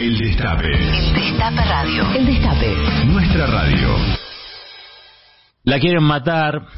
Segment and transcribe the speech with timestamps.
[0.00, 0.66] El Destape.
[0.66, 2.10] El Destape Radio.
[2.14, 2.74] El Destape.
[3.04, 3.96] Nuestra radio.
[5.64, 6.68] La quieren matar,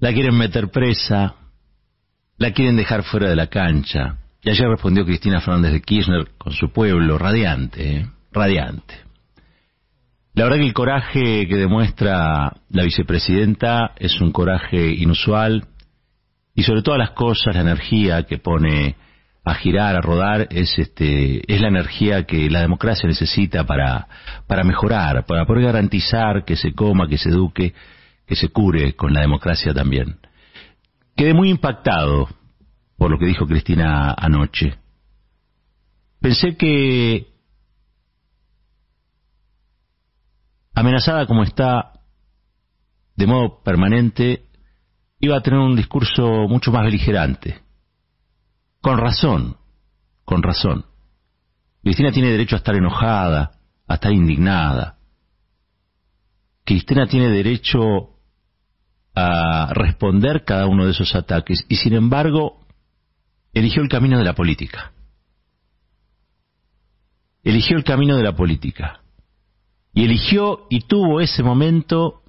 [0.00, 1.36] la quieren meter presa,
[2.36, 4.16] la quieren dejar fuera de la cancha.
[4.42, 8.06] Y ayer respondió Cristina Fernández de Kirchner con su pueblo, radiante, ¿eh?
[8.32, 8.94] radiante.
[10.34, 15.68] La verdad que el coraje que demuestra la vicepresidenta es un coraje inusual
[16.56, 18.96] y sobre todas las cosas la energía que pone
[19.46, 24.08] a girar, a rodar, es este, es la energía que la democracia necesita para,
[24.48, 27.72] para mejorar, para poder garantizar que se coma, que se eduque,
[28.26, 30.18] que se cure con la democracia también.
[31.14, 32.28] Quedé muy impactado
[32.98, 34.74] por lo que dijo Cristina anoche.
[36.20, 37.28] Pensé que
[40.74, 41.92] amenazada como está
[43.14, 44.42] de modo permanente,
[45.20, 47.65] iba a tener un discurso mucho más beligerante
[48.86, 49.56] con razón,
[50.24, 50.86] con razón.
[51.82, 54.98] Cristina tiene derecho a estar enojada, a estar indignada.
[56.64, 57.80] Cristina tiene derecho
[59.12, 62.64] a responder cada uno de esos ataques y sin embargo
[63.52, 64.92] eligió el camino de la política.
[67.42, 69.00] Eligió el camino de la política.
[69.94, 72.22] Y eligió y tuvo ese momento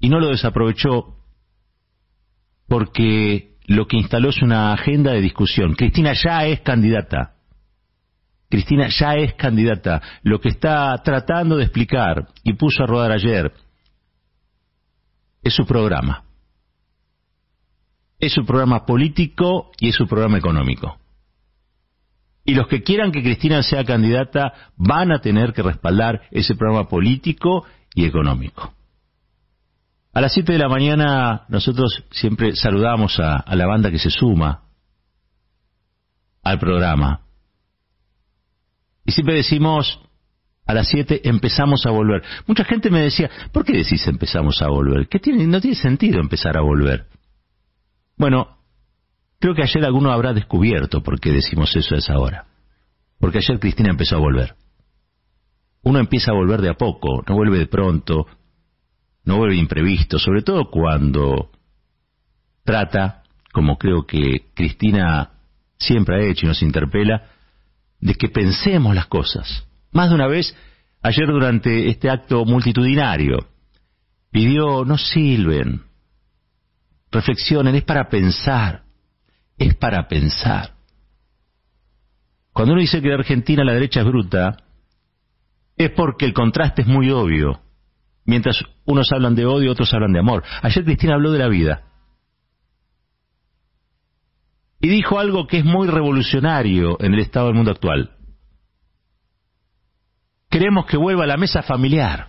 [0.00, 1.16] y no lo desaprovechó
[2.68, 5.74] porque lo que instaló es una agenda de discusión.
[5.74, 7.34] Cristina ya es candidata.
[8.48, 10.00] Cristina ya es candidata.
[10.22, 13.52] Lo que está tratando de explicar y puso a rodar ayer
[15.42, 16.24] es su programa.
[18.18, 20.98] Es su programa político y es su programa económico.
[22.44, 26.88] Y los que quieran que Cristina sea candidata van a tener que respaldar ese programa
[26.88, 28.75] político y económico.
[30.16, 34.62] A las 7 de la mañana nosotros siempre saludamos a, la banda que se suma
[36.42, 37.20] al programa.
[39.04, 40.00] Y siempre decimos,
[40.64, 42.22] a las 7 empezamos a volver.
[42.46, 45.06] Mucha gente me decía, ¿por qué decís empezamos a volver?
[45.06, 45.46] ¿Qué tiene?
[45.46, 47.08] No tiene sentido empezar a volver.
[48.16, 48.56] Bueno,
[49.38, 52.46] creo que ayer alguno habrá descubierto por qué decimos eso a esa hora.
[53.20, 54.54] Porque ayer Cristina empezó a volver.
[55.82, 58.26] Uno empieza a volver de a poco, no vuelve de pronto,
[59.26, 61.50] no vuelve imprevisto, sobre todo cuando
[62.64, 65.32] trata, como creo que Cristina
[65.78, 67.28] siempre ha hecho y nos interpela,
[68.00, 69.66] de que pensemos las cosas.
[69.92, 70.56] Más de una vez,
[71.02, 73.48] ayer durante este acto multitudinario,
[74.30, 75.82] pidió, no silben,
[77.10, 78.84] reflexionen, es para pensar,
[79.58, 80.74] es para pensar.
[82.52, 84.56] Cuando uno dice que en Argentina la derecha es bruta,
[85.76, 87.65] es porque el contraste es muy obvio.
[88.26, 90.42] Mientras unos hablan de odio, otros hablan de amor.
[90.62, 91.82] Ayer Cristina habló de la vida.
[94.80, 98.10] Y dijo algo que es muy revolucionario en el estado del mundo actual.
[100.50, 102.28] Queremos que vuelva a la mesa familiar.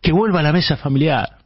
[0.00, 1.38] Que vuelva a la mesa familiar.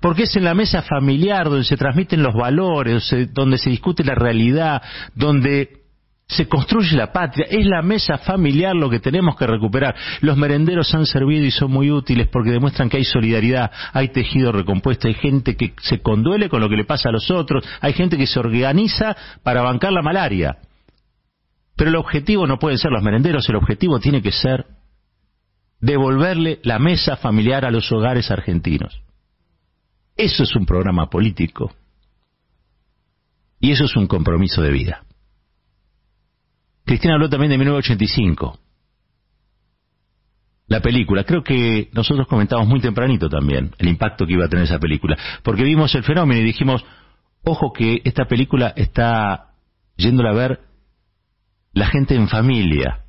[0.00, 4.14] Porque es en la mesa familiar donde se transmiten los valores, donde se discute la
[4.14, 4.82] realidad,
[5.14, 5.79] donde
[6.30, 9.96] se construye la patria, es la mesa familiar lo que tenemos que recuperar.
[10.20, 14.52] Los merenderos han servido y son muy útiles porque demuestran que hay solidaridad, hay tejido
[14.52, 17.94] recompuesto, hay gente que se conduele con lo que le pasa a los otros, hay
[17.94, 20.58] gente que se organiza para bancar la malaria.
[21.74, 24.66] Pero el objetivo no puede ser los merenderos, el objetivo tiene que ser
[25.80, 29.02] devolverle la mesa familiar a los hogares argentinos.
[30.16, 31.72] Eso es un programa político
[33.58, 35.02] y eso es un compromiso de vida.
[36.84, 38.58] Cristina habló también de 1985.
[40.70, 44.66] La película, creo que nosotros comentamos muy tempranito también el impacto que iba a tener
[44.66, 46.84] esa película, porque vimos el fenómeno y dijimos,
[47.42, 49.48] ojo que esta película está
[49.96, 50.60] yéndola a ver
[51.72, 53.00] la gente en familia.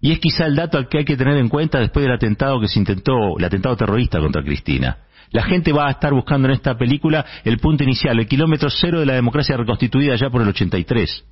[0.00, 2.60] Y es quizá el dato al que hay que tener en cuenta después del atentado
[2.60, 4.98] que se intentó, el atentado terrorista contra Cristina.
[5.30, 8.98] La gente va a estar buscando en esta película el punto inicial, el kilómetro cero
[9.00, 11.24] de la democracia reconstituida ya por el 83.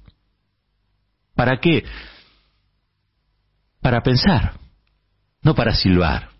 [1.36, 1.84] ¿Para qué?
[3.80, 4.54] Para pensar,
[5.42, 6.30] no para silbar,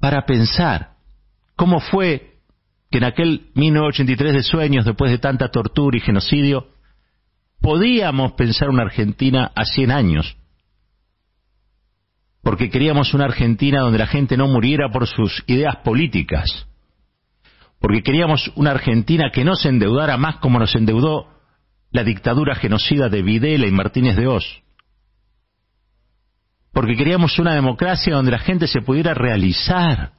[0.00, 0.96] para pensar
[1.56, 2.40] cómo fue
[2.90, 6.68] que en aquel 1983 de sueños, después de tanta tortura y genocidio,
[7.60, 10.36] podíamos pensar una Argentina a 100 años,
[12.42, 16.66] porque queríamos una Argentina donde la gente no muriera por sus ideas políticas,
[17.80, 21.37] porque queríamos una Argentina que no se endeudara más como nos endeudó
[21.98, 24.62] la dictadura genocida de Videla y Martínez de Oz.
[26.72, 30.12] Porque queríamos una democracia donde la gente se pudiera realizar.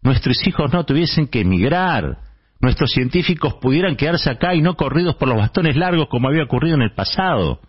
[0.00, 2.20] Nuestros hijos no tuviesen que emigrar.
[2.58, 6.76] Nuestros científicos pudieran quedarse acá y no corridos por los bastones largos como había ocurrido
[6.76, 7.60] en el pasado.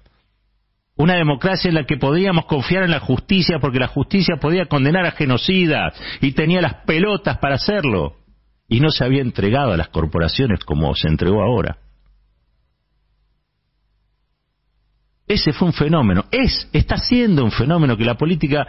[0.96, 5.06] Una democracia en la que podíamos confiar en la justicia porque la justicia podía condenar
[5.06, 8.16] a genocidas y tenía las pelotas para hacerlo.
[8.70, 11.80] Y no se había entregado a las corporaciones como se entregó ahora.
[15.28, 16.26] Ese fue un fenómeno.
[16.32, 18.68] Es, está siendo un fenómeno que la política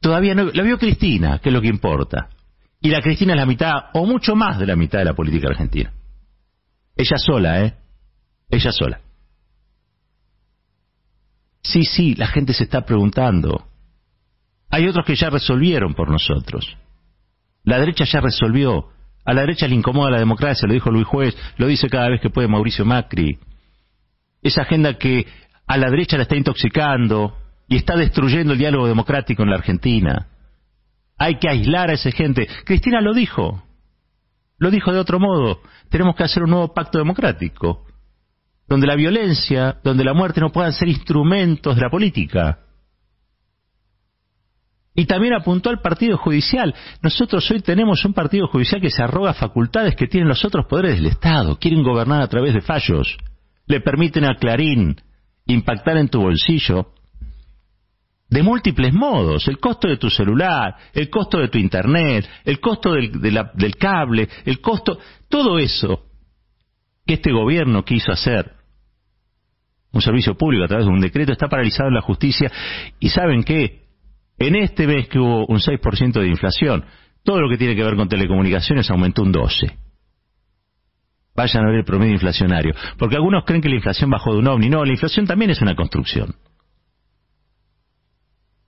[0.00, 0.44] todavía no...
[0.52, 2.28] La vio Cristina, que es lo que importa.
[2.80, 5.48] Y la Cristina es la mitad, o mucho más de la mitad de la política
[5.48, 5.92] argentina.
[6.96, 7.74] Ella sola, ¿eh?
[8.50, 9.00] Ella sola.
[11.62, 13.66] Sí, sí, la gente se está preguntando.
[14.70, 16.76] Hay otros que ya resolvieron por nosotros.
[17.64, 18.90] La derecha ya resolvió.
[19.24, 22.20] A la derecha le incomoda la democracia, lo dijo Luis Juez, lo dice cada vez
[22.20, 23.38] que puede Mauricio Macri.
[24.42, 25.26] Esa agenda que
[25.66, 27.36] a la derecha la está intoxicando
[27.68, 30.28] y está destruyendo el diálogo democrático en la Argentina.
[31.16, 32.48] Hay que aislar a esa gente.
[32.64, 33.62] Cristina lo dijo.
[34.58, 35.60] Lo dijo de otro modo.
[35.88, 37.86] Tenemos que hacer un nuevo pacto democrático,
[38.68, 42.58] donde la violencia, donde la muerte no puedan ser instrumentos de la política.
[44.96, 46.74] Y también apuntó al partido judicial.
[47.02, 50.96] Nosotros hoy tenemos un partido judicial que se arroga facultades que tienen los otros poderes
[50.96, 51.58] del Estado.
[51.58, 53.16] Quieren gobernar a través de fallos.
[53.66, 54.96] Le permiten a Clarín
[55.46, 56.94] impactar en tu bolsillo
[58.28, 62.92] de múltiples modos, el costo de tu celular, el costo de tu internet, el costo
[62.92, 64.98] del, cable, el costo,
[65.28, 66.06] todo eso
[67.06, 68.50] que este gobierno quiso hacer,
[69.92, 72.50] un servicio público a través de un decreto, está paralizado en la justicia
[72.98, 73.84] y saben qué,
[74.38, 76.84] en este mes que hubo un 6% de inflación,
[77.22, 79.83] todo lo que tiene que ver con telecomunicaciones aumentó un 12%.
[81.34, 82.74] Vayan a ver el promedio inflacionario.
[82.96, 84.68] Porque algunos creen que la inflación bajó de un ovni.
[84.68, 86.34] No, la inflación también es una construcción.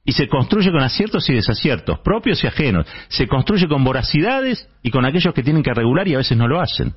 [0.04, 2.86] Y se construye con aciertos y desaciertos, propios y ajenos.
[3.08, 6.46] Se construye con voracidades y con aquellos que tienen que regular y a veces no
[6.46, 6.94] lo hacen.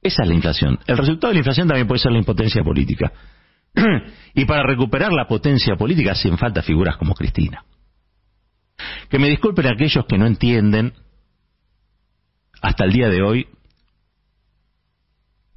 [0.00, 0.78] Esa es la inflación.
[0.86, 3.12] El resultado de la inflación también puede ser la impotencia política.
[4.34, 7.64] y para recuperar la potencia política hacen falta figuras como Cristina.
[9.10, 10.94] Que me disculpen aquellos que no entienden
[12.62, 13.46] hasta el día de hoy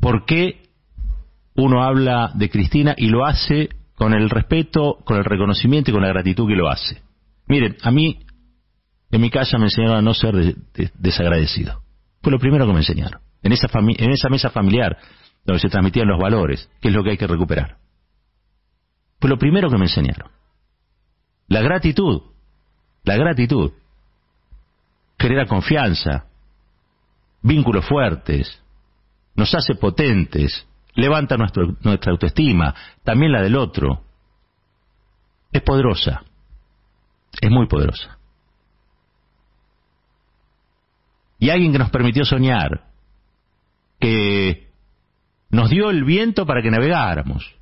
[0.01, 0.63] por qué
[1.55, 6.01] uno habla de Cristina y lo hace con el respeto, con el reconocimiento y con
[6.01, 7.01] la gratitud que lo hace.
[7.47, 8.25] Miren, a mí
[9.11, 10.55] en mi casa me enseñaron a no ser
[10.95, 11.81] desagradecido.
[12.21, 13.21] Fue lo primero que me enseñaron.
[13.43, 14.97] En esa, en esa mesa familiar
[15.45, 17.77] donde se transmitían los valores, que es lo que hay que recuperar.
[19.19, 20.31] Fue lo primero que me enseñaron.
[21.47, 22.21] La gratitud,
[23.03, 23.71] la gratitud,
[25.19, 26.25] genera confianza,
[27.43, 28.61] vínculos fuertes,
[29.35, 32.73] nos hace potentes, levanta nuestra autoestima,
[33.03, 34.03] también la del otro.
[35.51, 36.23] Es poderosa,
[37.41, 38.17] es muy poderosa.
[41.39, 42.85] Y alguien que nos permitió soñar,
[43.99, 44.69] que
[45.49, 47.55] nos dio el viento para que navegáramos,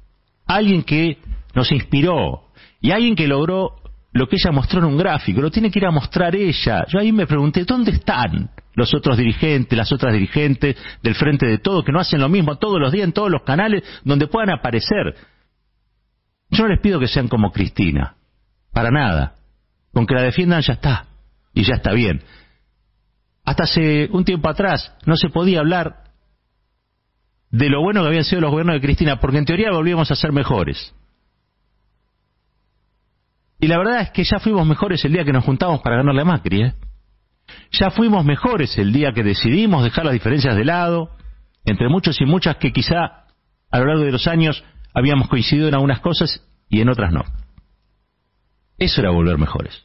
[0.45, 1.17] alguien que
[1.55, 2.49] nos inspiró
[2.81, 3.75] y alguien que logró
[4.11, 6.85] lo que ella mostró en un gráfico, lo tiene que ir a mostrar ella.
[6.87, 8.49] Yo ahí me pregunté, ¿dónde están
[8.79, 12.57] los otros dirigentes, las otras dirigentes del Frente de Todo, que no hacen lo mismo
[12.57, 15.15] todos los días en todos los canales donde puedan aparecer?
[16.49, 18.15] Yo no les pido que sean como Cristina,
[18.73, 19.35] para nada.
[19.93, 21.07] Con que la defiendan ya está,
[21.53, 22.23] y ya está bien.
[23.43, 26.03] Hasta hace un tiempo atrás no se podía hablar
[27.51, 30.15] de lo bueno que habían sido los gobiernos de Cristina, porque en teoría volvíamos a
[30.15, 30.93] ser mejores.
[33.59, 36.21] Y la verdad es que ya fuimos mejores el día que nos juntamos para ganarle
[36.21, 36.61] a Macri.
[36.61, 36.73] ¿eh?
[37.71, 41.11] Ya fuimos mejores el día que decidimos dejar las diferencias de lado,
[41.65, 43.25] entre muchos y muchas que quizá
[43.71, 44.63] a lo largo de los años
[44.93, 47.23] habíamos coincidido en algunas cosas y en otras no.
[48.77, 49.83] Eso era volver mejores.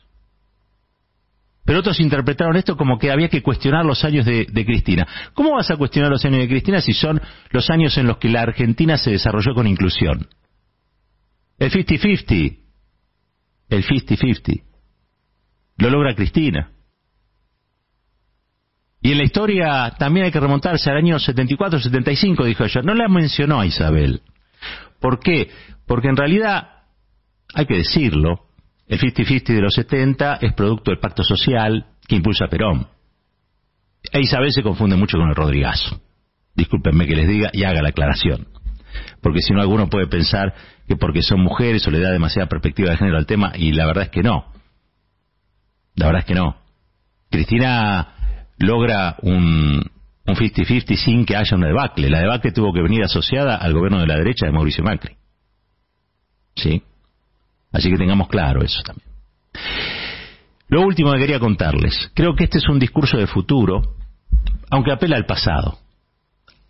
[1.65, 5.07] Pero otros interpretaron esto como que había que cuestionar los años de, de, Cristina.
[5.33, 8.29] ¿Cómo vas a cuestionar los años de Cristina si son los años en los que
[8.29, 10.29] la Argentina se desarrolló con inclusión?
[11.59, 12.59] El 50-50,
[13.71, 14.63] el 50-50.
[15.79, 16.71] Lo logra Cristina.
[19.05, 22.81] Y en la historia también hay que remontarse al año 74-75, dijo ella.
[22.83, 24.23] No la mencionó a Isabel.
[24.99, 25.51] ¿Por qué?
[25.87, 26.69] Porque en realidad,
[27.55, 28.47] hay que decirlo,
[28.89, 32.89] el 50-50 de los 70 es producto del pacto social que impulsa Perón.
[34.11, 36.01] E Isabel se confunde mucho con el Rodrigazo.
[36.55, 38.47] Discúlpenme que les diga y haga la aclaración
[39.21, 40.55] porque si no alguno puede pensar
[40.87, 43.87] que porque son mujeres o le da demasiada perspectiva de género al tema, y la
[43.87, 44.53] verdad es que no.
[45.95, 46.57] La verdad es que no.
[47.31, 48.14] Cristina
[48.59, 49.83] logra un,
[50.27, 52.11] un 50-50 sin que haya una debacle.
[52.11, 55.17] La debacle tuvo que venir asociada al gobierno de la derecha de Mauricio Macri.
[56.57, 56.83] ¿Sí?
[57.73, 59.09] Así que tengamos claro eso también.
[60.69, 62.11] Lo último que quería contarles.
[62.15, 63.97] Creo que este es un discurso de futuro,
[64.71, 65.79] aunque apela al pasado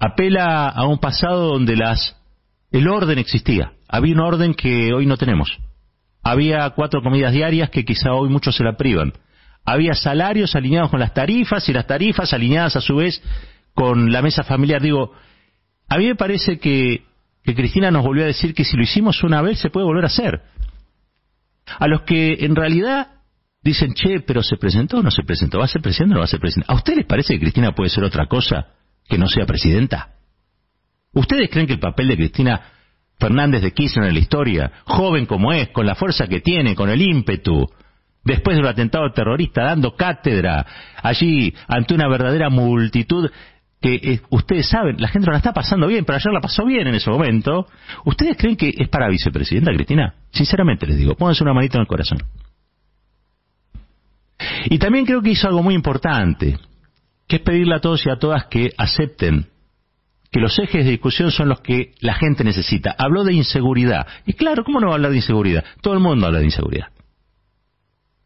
[0.05, 2.17] apela a un pasado donde las,
[2.71, 3.73] el orden existía.
[3.89, 5.59] había un orden que hoy no tenemos.
[6.23, 9.13] Había cuatro comidas diarias que quizá hoy muchos se la privan.
[9.65, 13.23] Había salarios alineados con las tarifas y las tarifas alineadas a su vez
[13.75, 14.83] con la mesa familiar.
[14.83, 15.13] Digo,
[15.89, 17.05] a mí me parece que,
[17.43, 20.05] que Cristina nos volvió a decir que si lo hicimos una vez se puede volver
[20.05, 20.43] a hacer.
[21.67, 23.09] A los que en realidad
[23.63, 26.21] dicen, che, pero se presentó o no se presentó, va a ser presidente o no
[26.21, 26.71] va a ser presidente.
[26.71, 28.67] ¿A ustedes les parece que Cristina puede ser otra cosa
[29.09, 30.11] que no sea presidenta?
[31.13, 32.61] ¿Ustedes creen que el papel de Cristina
[33.19, 36.91] Fernández de Kirchner en la historia, joven como es, con la fuerza que tiene, con
[36.91, 37.67] el ímpetu,
[38.25, 40.67] después del atentado terrorista, dando cátedra
[41.03, 43.31] allí ante una verdadera multitud
[43.81, 46.65] que eh, ustedes saben, la gente no la está pasando bien, pero ayer la pasó
[46.65, 47.67] bien en ese momento.
[48.07, 50.15] ¿Ustedes creen que es para vicepresidenta, Cristina?
[50.31, 52.19] Sinceramente les digo, pónganse una manita en el corazón.
[54.71, 56.59] Y también creo que hizo algo muy importante,
[57.29, 59.49] que es pedirle a todos y a todas que acepten
[60.31, 62.95] que los ejes de discusión son los que la gente necesita.
[62.99, 64.07] Habló de inseguridad.
[64.27, 65.63] Y claro, ¿cómo no va a hablar de inseguridad?
[65.81, 66.89] Todo el mundo habla de inseguridad.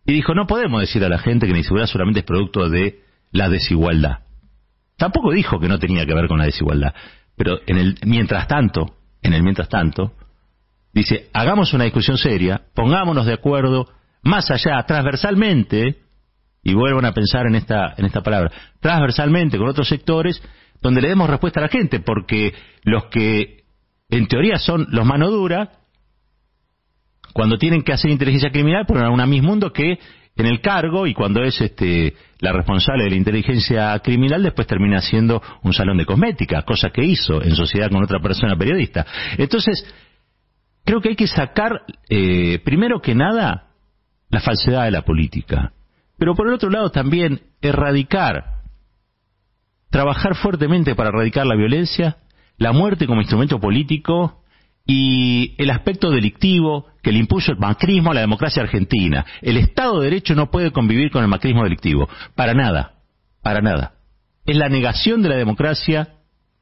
[0.09, 3.03] Y dijo, no podemos decir a la gente que la inseguridad solamente es producto de
[3.31, 4.21] la desigualdad.
[4.97, 6.95] Tampoco dijo que no tenía que ver con la desigualdad.
[7.37, 10.15] Pero en el mientras tanto, en el mientras tanto,
[10.95, 13.87] dice, hagamos una discusión seria, pongámonos de acuerdo,
[14.23, 15.99] más allá, transversalmente,
[16.62, 18.50] y vuelvan a pensar en esta, en esta palabra,
[18.81, 20.43] transversalmente con otros sectores,
[20.81, 23.65] donde le demos respuesta a la gente, porque los que
[24.09, 25.73] en teoría son los mano dura,
[27.38, 29.97] cuando tienen que hacer inteligencia criminal, ponen a una Miss Mundo que
[30.35, 35.00] en el cargo y cuando es este la responsable de la inteligencia criminal después termina
[35.00, 39.07] siendo un salón de cosmética, cosa que hizo en sociedad con otra persona periodista.
[39.37, 39.87] Entonces,
[40.85, 43.68] creo que hay que sacar, eh, primero que nada,
[44.30, 45.71] la falsedad de la política.
[46.18, 48.62] Pero por el otro lado también erradicar
[49.90, 52.16] trabajar fuertemente para erradicar la violencia,
[52.57, 54.42] la muerte como instrumento político
[54.90, 59.25] y el aspecto delictivo que le impuso el macrismo a la democracia argentina.
[59.42, 62.09] El Estado de Derecho no puede convivir con el macrismo delictivo.
[62.35, 62.95] Para nada.
[63.42, 63.92] Para nada.
[64.47, 66.14] Es la negación de la democracia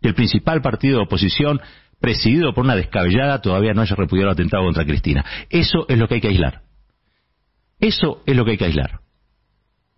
[0.02, 1.60] que el principal partido de oposición,
[2.00, 5.24] presidido por una descabellada, todavía no haya repudiado el atentado contra Cristina.
[5.48, 6.62] Eso es lo que hay que aislar.
[7.78, 9.02] Eso es lo que hay que aislar.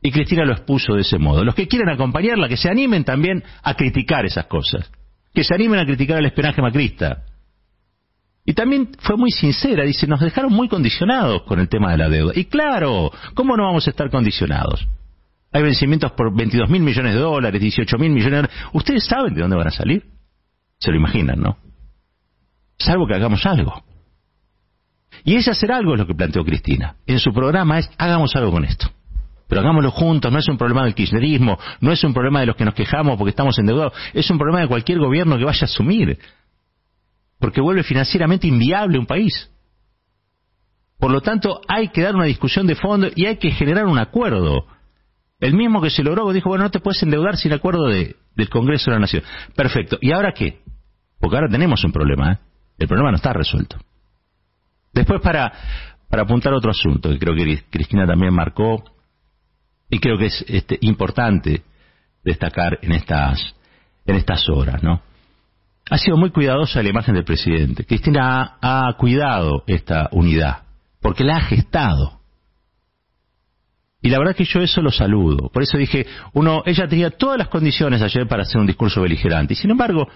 [0.03, 1.45] Y Cristina lo expuso de ese modo.
[1.45, 4.93] Los que quieren acompañarla, que se animen también a criticar esas cosas.
[5.33, 7.25] Que se animen a criticar el espionaje macrista.
[8.49, 12.09] Y también fue muy sincera, dice, nos dejaron muy condicionados con el tema de la
[12.09, 12.33] deuda.
[12.35, 14.89] Y claro, ¿cómo no vamos a estar condicionados?
[15.53, 18.57] Hay vencimientos por 22 mil millones de dólares, 18 mil millones de dólares.
[18.73, 20.03] ¿Ustedes saben de dónde van a salir?
[20.79, 21.59] Se lo imaginan, ¿no?
[22.79, 23.83] Salvo que hagamos algo.
[25.25, 26.97] Y ese hacer algo es lo que planteó Cristina.
[27.07, 28.89] En su programa es, hagamos algo con esto
[29.49, 32.57] pero hagámoslo juntos, no es un problema del kirchnerismo, no es un problema de los
[32.57, 35.65] que nos quejamos porque estamos endeudados, es un problema de cualquier gobierno que vaya a
[35.65, 36.19] asumir,
[37.39, 39.51] porque vuelve financieramente inviable un país.
[40.99, 43.99] Por lo tanto, hay que dar una discusión de fondo y hay que generar un
[43.99, 44.67] acuerdo.
[45.39, 48.49] El mismo que se logró dijo, bueno, no te puedes endeudar sin acuerdo de, del
[48.49, 49.23] Congreso de la Nación.
[49.55, 49.99] Perfecto.
[50.01, 50.63] ¿Y ahora qué?
[51.21, 52.33] Porque ahora tenemos un problema.
[52.33, 52.39] ¿eh?
[52.79, 53.77] El problema no está resuelto.
[54.93, 55.53] Después, para,
[56.09, 58.83] para apuntar otro asunto, que creo que Cristina también marcó,
[59.91, 61.63] y creo que es este, importante
[62.25, 63.55] destacar en estas,
[64.07, 65.03] en estas horas, ¿no?
[65.91, 67.85] Ha sido muy cuidadosa la imagen del presidente.
[67.85, 70.65] Cristina ha, cuidado esta unidad,
[71.01, 72.21] porque la ha gestado.
[74.01, 75.49] Y la verdad que yo eso lo saludo.
[75.49, 79.55] Por eso dije, uno, ella tenía todas las condiciones ayer para hacer un discurso beligerante.
[79.55, 80.09] Y sin embargo,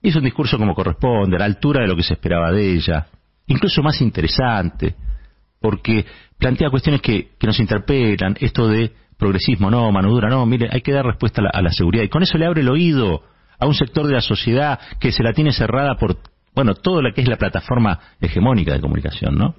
[0.00, 3.06] hizo un discurso como corresponde, a la altura de lo que se esperaba de ella.
[3.46, 4.94] Incluso más interesante,
[5.60, 6.06] porque
[6.38, 8.36] plantea cuestiones que, que nos interpelan.
[8.40, 12.04] Esto de progresismo, no, mano dura, no, mire, hay que dar respuesta a la, seguridad.
[12.04, 13.22] Y con eso le abre el oído
[13.58, 16.18] a un sector de la sociedad que se la tiene cerrada por,
[16.54, 19.54] bueno, todo lo que es la plataforma hegemónica de comunicación, ¿no?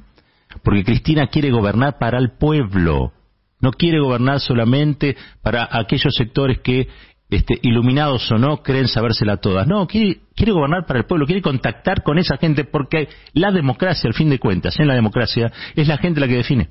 [0.64, 3.14] Porque Cristina quiere gobernar para el pueblo,
[3.62, 6.88] no quiere gobernar solamente para aquellos sectores que,
[7.30, 9.68] este, iluminados o no, creen sabérsela todas.
[9.68, 14.08] No, quiere, quiere gobernar para el pueblo, quiere contactar con esa gente porque la democracia,
[14.08, 16.70] al fin de cuentas, en la democracia, es la gente la que define.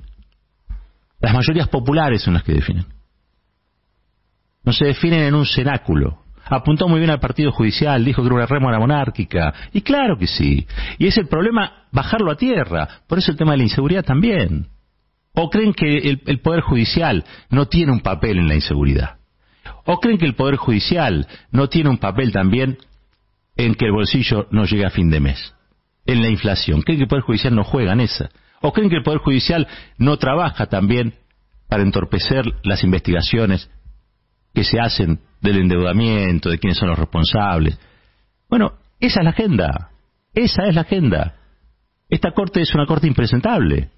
[1.21, 2.85] Las mayorías populares son las que definen.
[4.63, 6.23] No se definen en un cenáculo.
[6.49, 9.53] Apuntó muy bien al partido judicial, dijo que era una rémora monárquica.
[9.71, 10.65] Y claro que sí.
[10.97, 12.87] Y es el problema bajarlo a tierra.
[13.07, 14.67] Por eso el tema de la inseguridad también.
[15.33, 19.17] ¿O creen que el, el Poder Judicial no tiene un papel en la inseguridad?
[19.85, 22.77] ¿O creen que el Poder Judicial no tiene un papel también
[23.55, 25.53] en que el bolsillo no llegue a fin de mes?
[26.05, 26.81] En la inflación.
[26.81, 28.29] ¿Creen que el Poder Judicial no juega en esa?
[28.61, 31.13] ¿O creen que el Poder Judicial no trabaja también
[31.69, 33.69] para entorpecer las investigaciones
[34.53, 37.79] que se hacen del endeudamiento, de quiénes son los responsables?
[38.49, 39.89] Bueno, esa es la agenda.
[40.33, 41.35] Esa es la agenda.
[42.09, 43.89] Esta corte es una corte impresentable.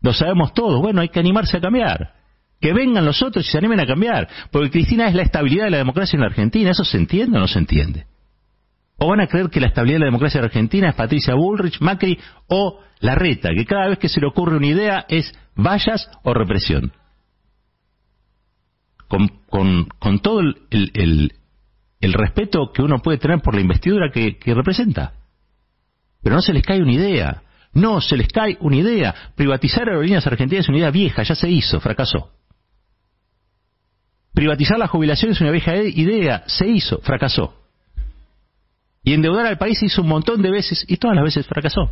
[0.00, 0.80] Lo sabemos todos.
[0.80, 2.14] Bueno, hay que animarse a cambiar.
[2.60, 4.28] Que vengan los otros y se animen a cambiar.
[4.50, 6.70] Porque Cristina es la estabilidad de la democracia en la Argentina.
[6.70, 8.06] ¿Eso se entiende o no se entiende?
[8.96, 11.34] ¿O van a creer que la estabilidad de la democracia en la Argentina es Patricia
[11.34, 16.10] Bullrich, Macri o Larreta, que cada vez que se le ocurre una idea es vallas
[16.24, 16.92] o represión?
[19.08, 21.32] Con, con, todo el,
[22.00, 25.14] respeto que uno puede tener por la investidura que representa.
[26.22, 27.42] Pero no se les cae una idea.
[27.72, 29.14] No, se les cae una idea.
[29.34, 32.30] Privatizar aerolíneas argentinas es una idea vieja, ya se hizo, fracasó.
[34.34, 37.54] Privatizar la jubilación es una vieja idea, se hizo, fracasó.
[39.02, 41.90] Y endeudar al país se hizo un montón de veces y todas las veces fracasó.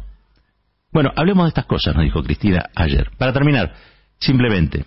[0.92, 3.11] Bueno, hablemos de estas cosas, nos dijo Cristina ayer.
[3.18, 3.75] Para terminar,
[4.18, 4.85] simplemente,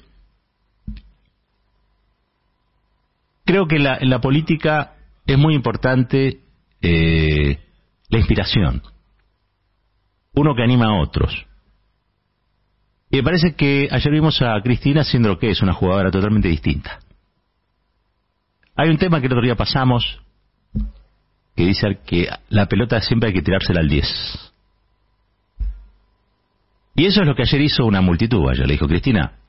[3.50, 4.94] creo que en la, política
[5.26, 6.42] es muy importante
[6.82, 7.58] eh,
[8.10, 8.84] la inspiración
[10.36, 11.48] uno que anima a otros.
[13.10, 16.48] Y me parece que ayer vimos a Cristina siendo lo que es, una jugadora totalmente
[16.48, 17.00] distinta.
[18.76, 20.22] Hay un tema que el otro día pasamos,
[21.56, 24.54] que dice que la pelota siempre hay que tirársela al 10.
[26.96, 28.48] Y eso es lo que ayer hizo una multitud.
[28.48, 29.40] Ayer le dijo, Cristina,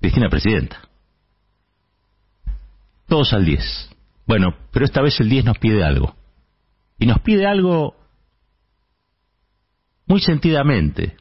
[0.00, 0.88] Cristina Presidenta.
[3.08, 3.90] Todos al 10.
[4.26, 6.14] Bueno, pero esta vez el 10 nos pide algo.
[6.98, 7.96] Y nos pide algo
[10.08, 11.16] muy sentidamente,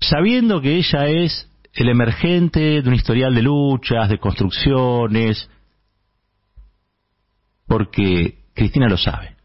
[0.00, 5.50] sabiendo que ella es el emergente de un historial de luchas, de construcciones,
[7.66, 9.36] porque Cristina lo sabe,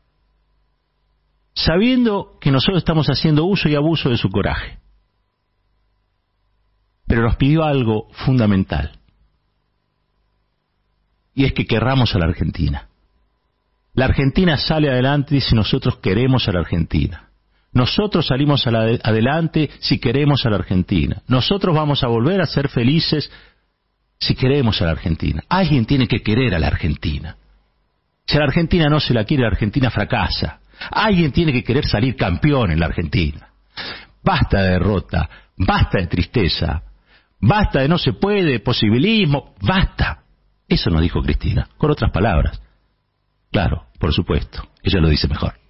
[1.54, 4.78] sabiendo que nosotros estamos haciendo uso y abuso de su coraje,
[7.08, 9.00] pero nos pidió algo fundamental,
[11.36, 12.88] y es que querramos a la Argentina.
[13.94, 17.30] La Argentina sale adelante si nosotros queremos a la Argentina.
[17.74, 21.22] Nosotros salimos adelante si queremos a la Argentina.
[21.28, 23.30] Nosotros vamos a volver a ser felices
[24.18, 25.44] si queremos a la Argentina.
[25.50, 27.36] Alguien tiene que querer a la Argentina.
[28.26, 30.60] Si a la Argentina no se la quiere, la Argentina fracasa.
[30.90, 33.50] Alguien tiene que querer salir campeón en la Argentina.
[34.24, 36.82] Basta de derrota, basta de tristeza,
[37.40, 40.25] basta de no se puede, posibilismo, basta.
[40.68, 42.62] Eso nos dijo Cristina, con otras palabras.
[43.52, 45.65] Claro, por supuesto, ella lo dice mejor.